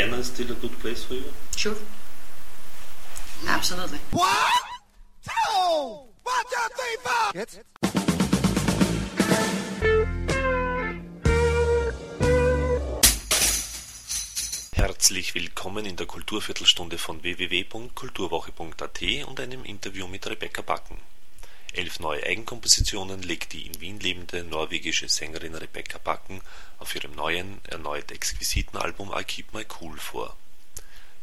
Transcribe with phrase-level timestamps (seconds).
[0.00, 1.30] Vienna is still a good place for you?
[1.54, 1.76] Sure.
[3.46, 3.98] Absolutely.
[4.12, 4.30] One,
[5.22, 7.32] two, one, two, three, four.
[7.34, 7.60] Jetzt.
[14.72, 20.96] Herzlich willkommen in der Kulturviertelstunde von www.kulturwoche.at und einem Interview mit Rebecca Backen.
[21.72, 26.40] Elf neue Eigenkompositionen legt die in Wien lebende norwegische Sängerin Rebecca Backen
[26.80, 30.36] auf ihrem neuen, erneut exquisiten Album I Keep My Cool vor.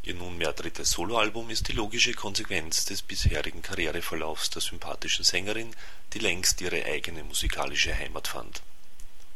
[0.03, 5.75] Ihr nunmehr drittes Soloalbum ist die logische Konsequenz des bisherigen Karriereverlaufs der sympathischen Sängerin,
[6.13, 8.61] die längst ihre eigene musikalische Heimat fand.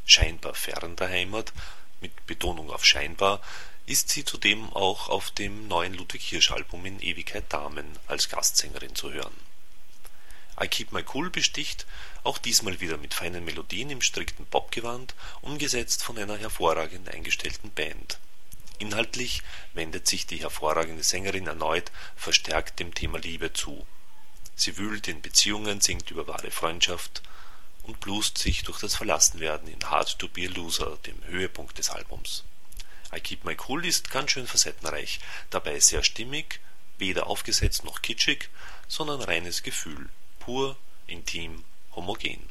[0.05, 1.51] Scheinbar fern der Heimat,
[1.99, 3.41] mit Betonung auf scheinbar,
[3.85, 8.95] ist sie zudem auch auf dem neuen Ludwig Hirsch Album in Ewigkeit Damen als Gastsängerin
[8.95, 9.50] zu hören
[10.59, 11.85] I Keep My Cool besticht
[12.23, 18.19] auch diesmal wieder mit feinen Melodien im strikten Popgewand, umgesetzt von einer hervorragend eingestellten Band.
[18.77, 19.41] Inhaltlich
[19.73, 23.87] wendet sich die hervorragende Sängerin erneut verstärkt dem Thema Liebe zu.
[24.55, 27.23] Sie wühlt in Beziehungen, singt über wahre Freundschaft
[27.83, 31.89] und blust sich durch das Verlassenwerden in Hard to be a Loser, dem Höhepunkt des
[31.89, 32.43] Albums.
[33.15, 36.59] I Keep My Cool ist ganz schön facettenreich, dabei sehr stimmig,
[36.97, 38.49] weder aufgesetzt noch kitschig,
[38.87, 40.09] sondern reines Gefühl
[40.41, 40.75] pur,
[41.07, 41.63] intim,
[41.95, 42.49] homogen.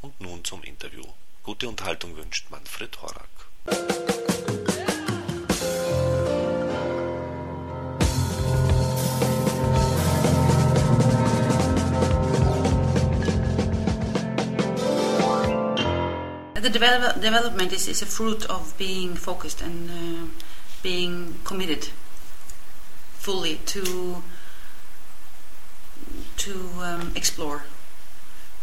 [0.00, 1.04] Und nun zum Interview.
[1.42, 3.28] Gute Unterhaltung wünscht Manfred Horak.
[16.54, 20.26] The develop, development is, is a fruit of being focused and uh,
[20.82, 21.90] being committed
[23.18, 24.22] fully to
[26.46, 27.64] to um, explore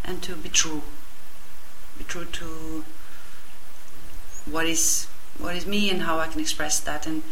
[0.05, 0.81] and to be true,
[1.97, 2.85] be true to
[4.45, 7.23] what is what is me and how I can express that, and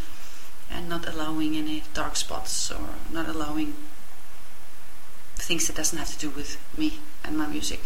[0.70, 3.74] and not allowing any dark spots or not allowing
[5.36, 7.80] things that doesn't have to do with me and my music.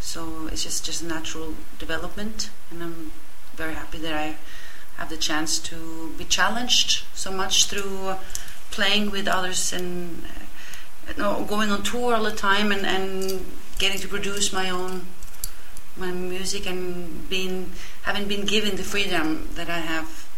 [0.00, 3.12] So it's just just a natural development, and I'm
[3.54, 4.36] very happy that I
[4.96, 8.16] have the chance to be challenged so much through
[8.72, 10.24] playing with others and
[11.16, 13.46] no, going on tour all the time and, and
[13.78, 15.06] getting to produce my own
[15.96, 20.28] my music and being having been given the freedom that I have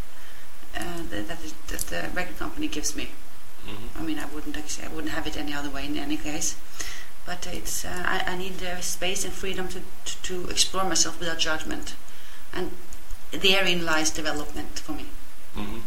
[0.77, 3.11] uh, that, that, that, the record company gives me.
[3.65, 3.99] Mm-hmm.
[3.99, 6.57] I mean, I wouldn't I wouldn't have it any other way in any case.
[7.25, 11.19] But it's uh, I, I, need uh, space and freedom to, to, to explore myself
[11.19, 11.95] without judgment,
[12.53, 12.73] and
[13.31, 15.07] therein lies development for me.
[15.57, 15.79] Mm-hmm.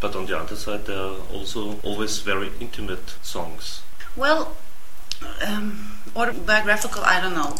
[0.00, 3.82] But on the other side, there are also always very intimate songs
[4.16, 4.56] well,
[5.46, 7.56] um, autobiographical, I don't know.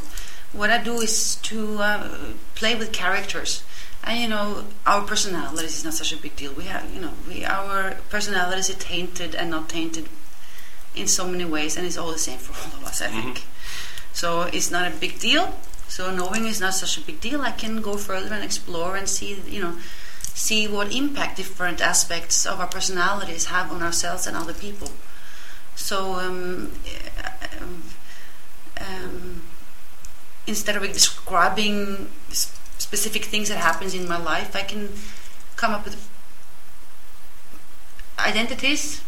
[0.52, 2.08] What I do is to uh,
[2.54, 3.62] play with characters.
[4.02, 6.52] And you know, our personalities is not such a big deal.
[6.52, 10.08] We have, you know, we our personalities are tainted and not tainted
[10.94, 13.38] in so many ways, and it's all the same for all of us, I think.
[13.38, 13.48] Mm-hmm.
[14.12, 15.58] So it's not a big deal.
[15.88, 17.42] So knowing is not such a big deal.
[17.42, 19.76] I can go further and explore and see, you know,
[20.22, 24.90] see what impact different aspects of our personalities have on ourselves and other people.
[25.76, 26.72] So um,
[28.80, 29.42] um,
[30.46, 34.88] instead of describing specific things that happens in my life, I can
[35.54, 36.08] come up with
[38.18, 39.02] identities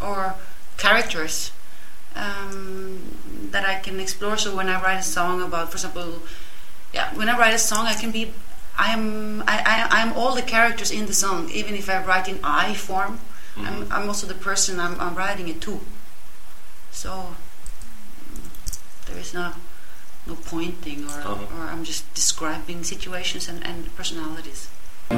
[0.00, 0.34] or
[0.76, 1.52] characters
[2.14, 3.00] um,
[3.50, 4.36] that I can explore.
[4.36, 6.22] So when I write a song about, for example,
[6.92, 8.32] yeah, when I write a song, I can be,
[8.78, 12.28] I am, I, I, I'm all the characters in the song, even if I write
[12.28, 13.20] in I form.
[13.58, 13.92] Mm-hmm.
[13.92, 15.80] I'm, I'm, also the person I'm, I'm, writing it to.
[16.90, 17.34] So
[19.06, 19.52] there is no
[20.26, 21.56] no pointing, or, uh-huh.
[21.56, 24.68] or I'm just describing situations and, and personalities.
[25.10, 25.16] You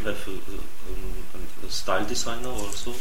[0.00, 0.38] have a,
[1.64, 2.92] a, a style designer also.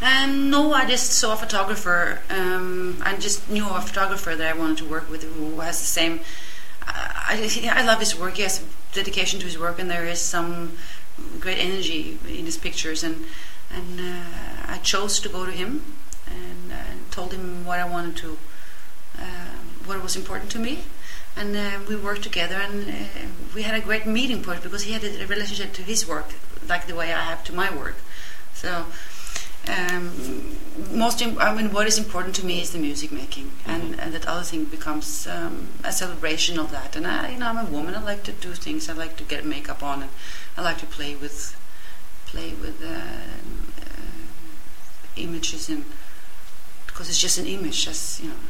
[0.00, 2.20] Um, no, I just saw a photographer.
[2.30, 5.86] Um, I just knew a photographer that I wanted to work with who has the
[5.86, 6.20] same.
[6.86, 8.34] I, I love his work.
[8.36, 10.76] He has dedication to his work, and there is some
[11.40, 13.02] great energy in his pictures.
[13.02, 13.24] And
[13.70, 15.82] and uh, I chose to go to him
[16.26, 16.76] and uh,
[17.10, 18.38] told him what I wanted to,
[19.18, 20.84] uh, what was important to me.
[21.36, 22.92] And uh, we worked together, and uh,
[23.54, 26.34] we had a great meeting point because he had a relationship to his work,
[26.68, 27.96] like the way I have to my work.
[28.54, 28.86] So
[29.68, 30.56] um,
[30.92, 34.00] most Im- I mean what is important to me is the music making and, mm-hmm.
[34.00, 37.58] and that other thing becomes um, a celebration of that and I you know I'm
[37.58, 40.10] a woman I like to do things I like to get makeup on and
[40.56, 41.56] I like to play with
[42.26, 43.90] play with uh, uh,
[45.16, 45.84] images and
[46.86, 48.40] because it's just an image as you know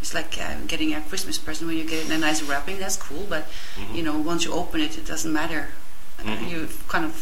[0.00, 2.78] It's like uh, getting a Christmas present when you get in a nice wrapping.
[2.78, 3.44] That's cool, but
[3.78, 3.94] Mhm.
[3.96, 5.62] you know, once you open it, it doesn't matter.
[6.18, 6.50] Uh, Mhm.
[6.50, 6.58] you
[6.88, 7.14] kind of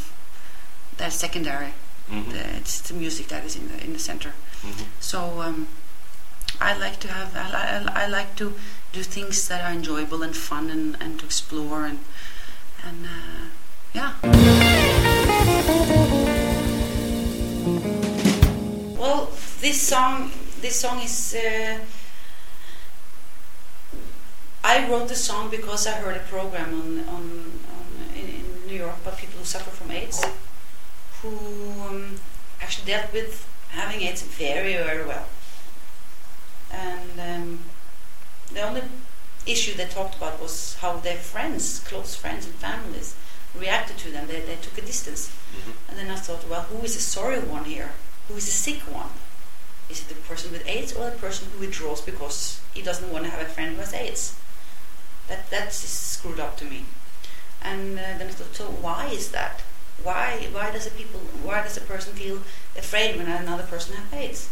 [0.98, 1.72] that's secondary.
[2.10, 2.30] Mhm.
[2.32, 4.32] The- it's the music that is in the in the center.
[4.62, 4.86] Mhm.
[5.00, 5.68] So um,
[6.60, 7.48] I like to have I,
[7.96, 8.52] I, I like to
[8.92, 11.98] do things that are enjoyable and fun and, and to explore and
[12.84, 13.48] and uh,
[13.94, 14.12] yeah.
[18.98, 21.34] Well, this song this song is.
[21.34, 21.78] Uh,
[24.64, 27.24] I wrote the song because I heard a program on, on,
[27.74, 30.24] on in, in New York about people who suffer from AIDS,
[31.22, 31.38] who
[31.88, 32.16] um,
[32.60, 35.26] actually dealt with having AIDS very, very well.
[36.70, 37.58] And um,
[38.52, 38.82] the only
[39.46, 43.14] issue they talked about was how their friends, close friends and families,
[43.58, 44.26] reacted to them.
[44.26, 45.30] They, they took a distance.
[45.54, 45.72] Mhm.
[45.88, 47.92] And then I thought, well, who is the sorry one here?
[48.28, 49.10] Who is the sick one?
[49.88, 53.24] Is it the person with AIDS or the person who withdraws because he doesn't want
[53.24, 54.34] to have a friend who has AIDS?
[55.28, 56.84] That that's screwed up to me.
[57.60, 59.62] And uh, then I thought, so why is that?
[60.02, 62.38] Why why does a people why does a person feel
[62.76, 64.50] afraid when another person has AIDS?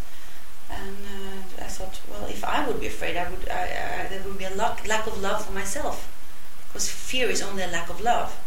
[0.70, 4.22] And uh, I thought, well, if I would be afraid, I would I, I, there
[4.24, 6.08] would be a lack, lack of love for myself,
[6.68, 8.38] because fear is only a lack of love.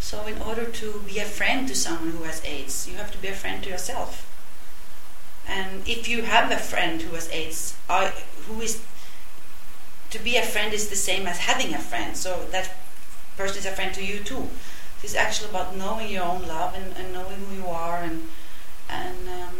[0.00, 3.18] So in order to be a friend to someone who has AIDS, you have to
[3.18, 4.24] be a friend to yourself.
[5.46, 8.12] And if you have a friend who has AIDS, I,
[8.46, 8.82] who is
[10.10, 12.16] to be a friend is the same as having a friend.
[12.16, 12.70] So that
[13.36, 14.48] person is a friend to you too.
[15.02, 18.28] It's actually about knowing your own love and, and knowing who you are, and
[18.88, 19.54] and um,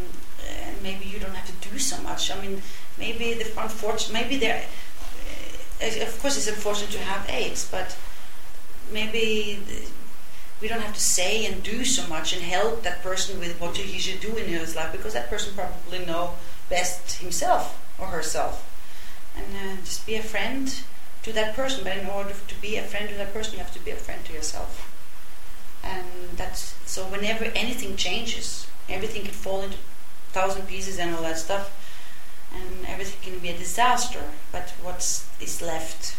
[0.48, 2.30] and maybe you don't have to do so much.
[2.30, 2.62] I mean,
[2.98, 4.64] maybe the unfortunate, maybe there.
[5.80, 7.96] Uh, of course, it's unfortunate to have AIDS, but
[8.92, 9.60] maybe
[10.60, 13.76] we don't have to say and do so much and help that person with what
[13.76, 16.34] he should do in his life because that person probably know
[16.68, 18.64] best himself or herself
[19.36, 20.82] and uh, just be a friend
[21.22, 23.72] to that person but in order to be a friend to that person you have
[23.72, 24.92] to be a friend to yourself
[25.88, 26.06] and
[26.36, 29.78] that's so whenever anything changes everything can fall into
[30.32, 31.66] thousand pieces and all that stuff
[32.54, 36.16] and everything can be a disaster but what's is left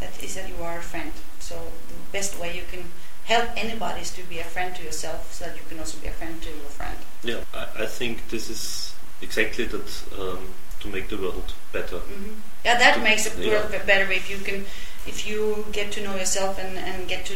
[0.00, 1.12] that is that you are a friend.
[1.38, 1.54] So
[1.88, 2.84] the best way you can
[3.24, 6.08] help anybody is to be a friend to yourself, so that you can also be
[6.08, 6.98] a friend to your friend.
[7.22, 10.48] Yeah, I, I think this is exactly that um,
[10.80, 11.98] to make the world better.
[11.98, 12.32] hmm
[12.64, 13.50] Yeah, that makes it Yeah.
[13.50, 14.66] world be- better if you can,
[15.06, 17.34] if you get to know yourself and, and get to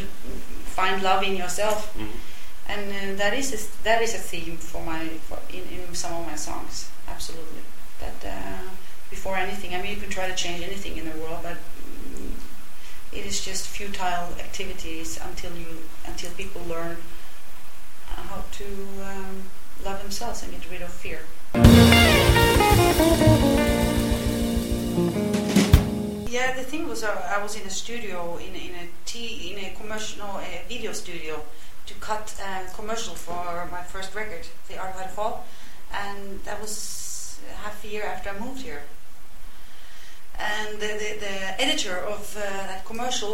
[0.79, 1.79] find love in yourself.
[1.97, 2.15] Mhm.
[2.73, 6.13] And uh, that is a, that is a theme for my for in, in some
[6.19, 6.75] of my songs.
[7.13, 7.63] Absolutely.
[8.01, 8.63] That uh,
[9.09, 12.31] before anything, I mean, you can try to change anything in the world, but mm,
[13.11, 15.71] it is just futile activities until you
[16.09, 16.95] until people learn
[18.29, 18.67] how to
[19.09, 19.33] um,
[19.85, 21.21] love themselves and get rid of fear.
[26.39, 29.57] Yeah, the thing was, uh, I was in a studio in in a t in
[29.65, 31.35] a commercial a video studio
[31.87, 35.35] to cut a commercial for my first record, The Art of How to Fall,
[35.91, 38.83] and that was half a year after I moved here.
[40.51, 42.41] And the, the, the editor of uh,
[42.71, 43.33] that commercial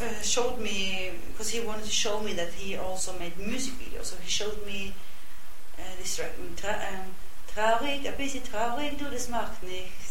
[0.00, 4.06] uh, showed me because he wanted to show me that he also made music videos.
[4.12, 4.94] So he showed me
[5.78, 7.04] uh, this record, um,
[7.52, 10.06] traurig, ein bisschen traurig, du, das macht nichts,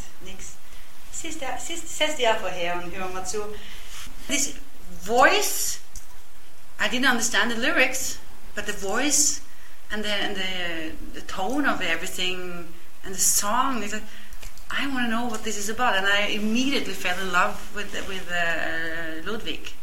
[1.23, 1.39] nix.
[1.39, 3.43] Siehst du, siehst, setz dich einfach her und hör mal zu.
[4.27, 4.53] This
[5.03, 5.79] voice,
[6.79, 8.17] I didn't understand the lyrics,
[8.55, 9.41] but the voice
[9.91, 12.67] and the and the, the tone of everything
[13.03, 14.01] and the song, like,
[14.71, 17.93] I want to know what this is about, and I immediately fell in love with
[18.07, 19.73] with uh, Ludwig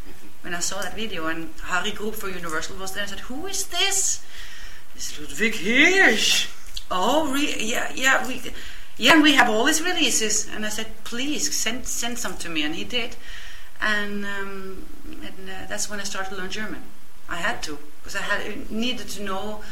[0.42, 1.26] when I saw that video.
[1.26, 3.02] And Harry Group for Universal was there.
[3.02, 4.22] and said, "Who is this?"
[4.94, 6.48] It's Ludwig Hirsch.
[6.90, 8.42] Oh, re- yeah, yeah, we,
[8.96, 10.48] yeah, and we have all his releases.
[10.48, 13.16] And I said, "Please send send some to me," and he did.
[13.80, 16.82] And, um, and uh, that's when I started to learn German.
[17.28, 19.62] I had to because I had needed to know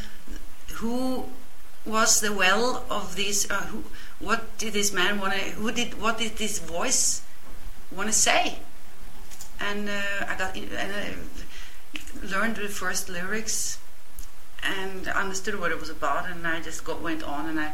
[0.75, 1.25] who
[1.85, 3.49] was the well of this.
[3.49, 3.83] Uh, who,
[4.19, 5.39] what did this man want to?
[5.39, 6.01] Who did?
[6.01, 7.21] What did this voice
[7.91, 8.59] want to say?
[9.59, 11.15] And uh, I got and I
[12.23, 13.79] learned the first lyrics
[14.63, 17.73] and understood what it was about, and I just got went on, and I,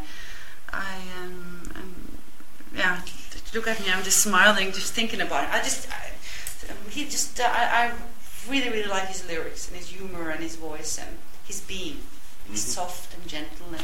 [0.73, 2.17] I, um, and
[2.75, 3.01] yeah,
[3.53, 5.49] look at me, I'm just smiling, just thinking about it.
[5.53, 6.11] I just, I,
[6.89, 7.91] he just, uh, I, I
[8.49, 11.97] really, really like his lyrics and his humor and his voice and his being.
[12.49, 12.69] He's Mhm.
[12.75, 13.83] soft and gentle and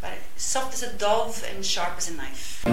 [0.00, 2.64] but soft as a dove and sharp as a knife.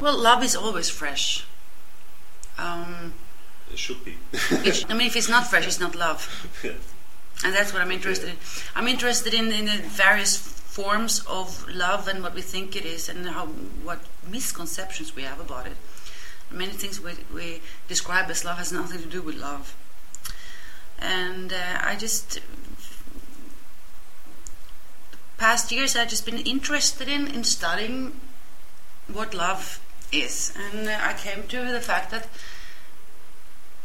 [0.00, 1.44] Well, love is always fresh.
[2.58, 3.14] Um,
[3.72, 4.16] It should be.
[4.32, 6.28] it, I mean, if it's not fresh, it's not love.
[6.64, 6.72] Yeah.
[7.44, 8.36] And that's what I'm interested in.
[8.74, 13.08] I'm interested in, in the various forms of love and what we think it is,
[13.08, 15.76] and how what misconceptions we have about it.
[16.50, 19.76] Many things we, we describe as love has nothing to do with love.
[20.98, 22.40] And uh, I just
[25.36, 28.20] past years I've just been interested in in studying
[29.06, 32.26] what love is, and uh, I came to the fact that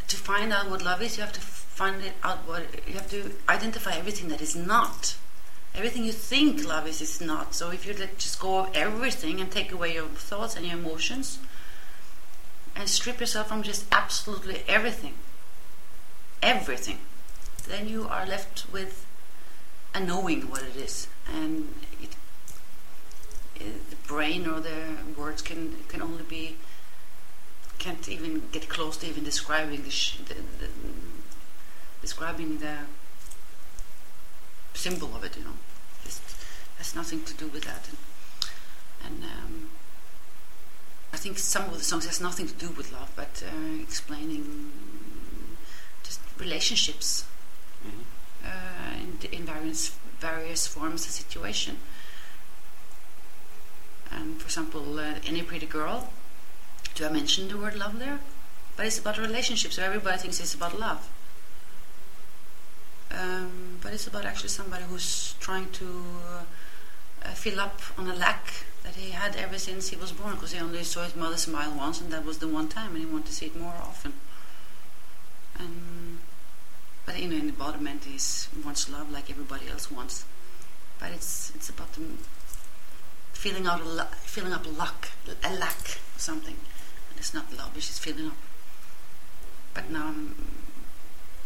[0.08, 3.09] to find out what love is, you have to find it out what you have
[3.09, 5.15] to identify everything that is not.
[5.74, 7.55] Everything you think love is is not.
[7.55, 10.77] So if you let just go of everything and take away your thoughts and your
[10.77, 11.39] emotions
[12.75, 15.13] and strip yourself from just absolutely everything,
[16.43, 17.00] everything,
[17.69, 19.05] then you are left with
[19.95, 22.13] a knowing what it is, and it,
[23.55, 24.79] it, the brain or the
[25.17, 26.57] words can can only be
[27.77, 30.67] can't even get close to even describing the, sh- the, the
[32.29, 32.77] describing the
[34.74, 35.36] symbol of it.
[35.38, 35.57] You know,
[36.03, 36.21] just
[36.77, 37.98] has nothing to do with that, and,
[39.05, 39.69] and um,
[41.13, 44.71] I think some of the songs has nothing to do with love, but uh, explaining
[46.03, 47.25] just relationships
[47.86, 48.03] Mhm.
[48.45, 51.77] uh, in, in various various forms of situation.
[54.12, 56.09] And for example, uh, any pretty girl.
[56.95, 58.19] Do I mention the word love there?
[58.75, 61.07] But it's about relationships, so everybody thinks it's about love.
[63.20, 66.04] Um, but it's about actually somebody who's trying to
[67.26, 70.54] uh, fill up on a lack that he had ever since he was born, because
[70.54, 73.06] he only saw his mother smile once, and that was the one time, and he
[73.06, 74.14] wanted to see it more often.
[75.58, 76.20] And
[77.06, 78.18] but you know, in the bottom end, he
[78.64, 80.26] wants love like everybody else wants.
[81.00, 82.04] But it's it's about the
[83.34, 85.10] filling out a filling up a luck,
[85.44, 86.56] a lack something.
[87.10, 88.38] And it's not love; it's just filling up.
[89.74, 90.36] But now I'm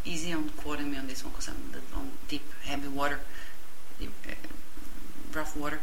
[0.05, 3.19] easy on quoting me on this one because I'm on deep, heavy water,
[3.99, 4.33] deep, uh,
[5.33, 5.79] rough water.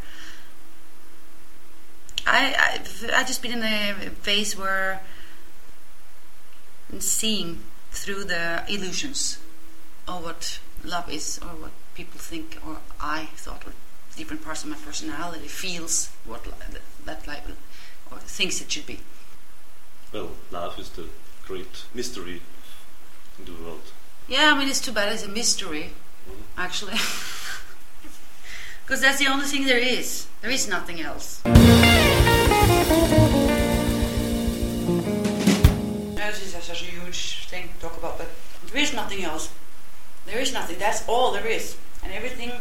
[2.27, 5.01] I I've, I've just been in a phase where
[6.93, 7.61] I'm seeing
[7.91, 9.39] through the illusions
[10.07, 13.73] of what love is or what people think or I thought or
[14.17, 17.47] different parts of my personality feels what li- that, that life
[18.11, 19.01] or thinks it should be.
[20.13, 21.07] Well, love is the
[21.47, 22.43] great mystery
[23.39, 23.93] in the world.
[24.31, 25.91] Yeah, I mean it's too bad it's a mystery,
[26.29, 26.43] Mhm.
[26.57, 26.97] actually.
[28.87, 30.27] Because that's the only thing there is.
[30.41, 31.41] There is nothing else.
[36.17, 38.29] This is such a huge thing to talk about, but
[38.73, 39.51] there is nothing else.
[40.27, 40.79] There is nothing.
[40.79, 41.77] That's all there is.
[42.03, 42.53] And everything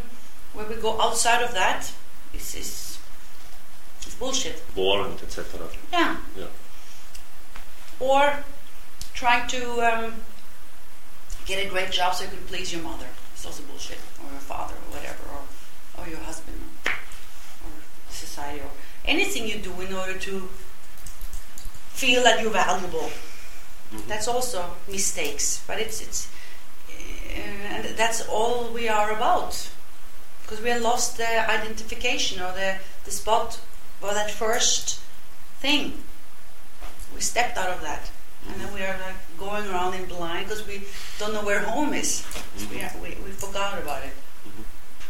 [0.54, 1.92] where we go outside of that
[2.34, 3.00] is is,
[4.08, 4.62] is bullshit.
[4.76, 5.68] War and etc.
[5.92, 6.18] Yeah.
[6.38, 6.46] Yeah.
[8.00, 8.44] Or
[9.16, 10.14] trying to um,
[11.50, 13.08] get a great job so you can please your mother.
[13.34, 13.98] It's also bullshit.
[14.24, 15.44] Or your father, or whatever, or,
[15.98, 17.74] or your husband, or, or
[18.12, 18.70] society, or
[19.06, 20.48] anything you do in order to
[22.02, 23.10] feel that you're valuable.
[23.92, 24.06] Mhm.
[24.08, 26.28] That's also mistakes, but it's it's
[26.90, 29.70] uh, and that's all we are about
[30.44, 33.60] because we have lost the identification or the the spot
[34.02, 35.00] or that first
[35.60, 36.04] thing.
[37.16, 38.12] We stepped out of that,
[38.48, 40.84] and then we are like going around in blind because we
[41.20, 42.24] don't know where home is.
[42.54, 44.14] 'Cause We, are, we we forgot about it.
[44.48, 44.64] Mhm.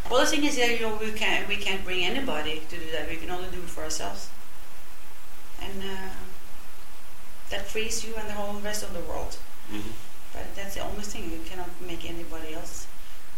[0.10, 2.92] Well, the thing is that you know we can't we can't bring anybody to do
[2.92, 3.10] that.
[3.10, 4.28] We can only do it for ourselves,
[5.62, 6.10] and uh,
[7.50, 9.38] that frees you and the whole rest of the world.
[9.72, 9.92] Mhm.
[10.34, 11.32] But that's the only thing.
[11.32, 12.86] You cannot make anybody else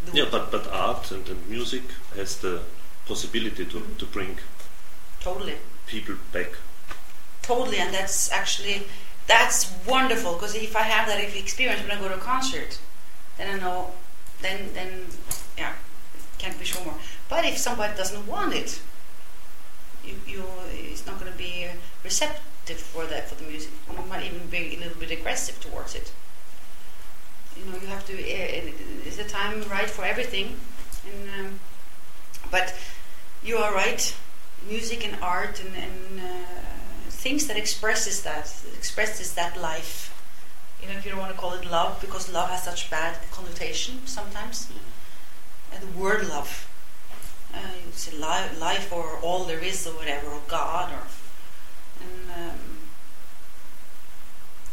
[0.06, 1.82] do Yeah, but, but art and, and music
[2.16, 2.60] has the
[3.06, 4.38] possibility to, to bring
[5.20, 5.56] totally,
[5.86, 6.50] people back.
[7.42, 8.86] totally, and that's actually
[9.26, 12.78] that's wonderful because if I have that experience when I go to a concert,
[13.38, 13.92] then I know,
[14.40, 15.06] then then
[15.56, 15.72] yeah,
[16.38, 16.94] can't be sure more.
[17.28, 18.80] But if somebody doesn't want it,
[20.04, 21.66] you you it's not going to be
[22.04, 23.72] receptive for that for the music.
[23.90, 26.12] You might even be a little bit aggressive towards it.
[27.56, 28.14] You know, you have to.
[28.14, 30.56] Uh, is the time right for everything?
[31.06, 31.60] And um,
[32.50, 32.74] but
[33.44, 34.14] you are right.
[34.68, 36.71] Music and art and, and uh,
[37.22, 40.10] things that expresses that expresses that life.
[40.82, 43.16] You know, if you don't want to call it love, because love has such bad
[43.30, 44.68] connotation sometimes.
[45.72, 46.68] And the word love,
[47.54, 51.06] uh, you say li- life or all there is or whatever, or God, or
[52.02, 52.58] and um,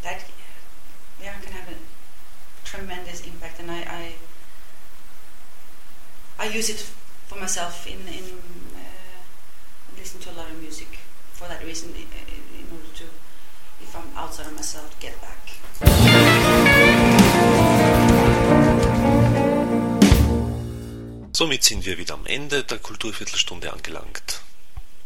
[0.01, 0.25] that
[1.21, 1.77] yeah can have a
[2.65, 3.59] tremendous impact.
[3.59, 4.03] And I I,
[6.39, 6.81] I use it
[7.27, 8.25] for myself in in
[8.75, 9.21] uh,
[9.95, 10.97] listen to a lot of music
[11.39, 13.05] for that reason, in, order to
[13.81, 15.43] if I'm outside of myself, get back.
[21.31, 24.41] Somit sind wir wieder am Ende der Kulturviertelstunde angelangt.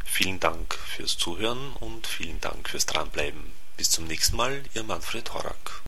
[0.06, 3.52] Vielen Dank fürs Zuhören und vielen Dank fürs Dranbleiben.
[3.78, 5.82] Bis zum nächsten Mal, Ihr Manfred Horak.